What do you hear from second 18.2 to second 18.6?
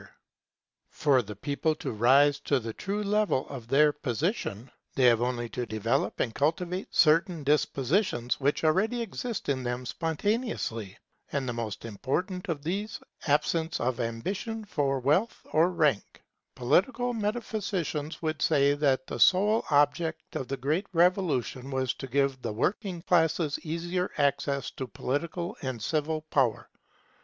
would